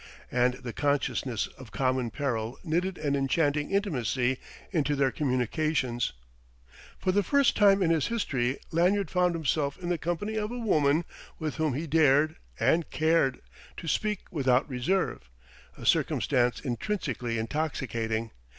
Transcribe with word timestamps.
And 0.31 0.55
the 0.55 0.73
consciousness 0.73 1.45
of 1.59 1.71
common 1.71 2.09
peril 2.09 2.57
knitted 2.63 2.97
an 2.97 3.15
enchanting 3.15 3.69
intimacy 3.69 4.39
into 4.71 4.95
their 4.95 5.11
communications. 5.11 6.11
For 6.97 7.11
the 7.11 7.21
first 7.21 7.55
time 7.55 7.83
in 7.83 7.91
his 7.91 8.07
history 8.07 8.57
Lanyard 8.71 9.11
found 9.11 9.35
himself 9.35 9.77
in 9.77 9.89
the 9.89 9.99
company 9.99 10.37
of 10.37 10.49
a 10.51 10.57
woman 10.57 11.05
with 11.37 11.57
whom 11.57 11.75
he 11.75 11.85
dared 11.85 12.37
and 12.59 12.89
cared 12.89 13.41
to 13.77 13.87
speak 13.87 14.21
without 14.31 14.67
reserve: 14.67 15.29
a 15.77 15.85
circumstance 15.85 16.59
intrinsically 16.61 17.37
intoxicating. 17.37 18.31